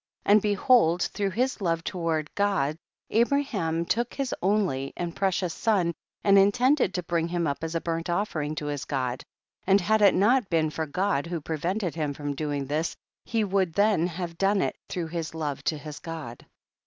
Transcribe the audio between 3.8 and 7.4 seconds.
took his only and precious son and intended to bring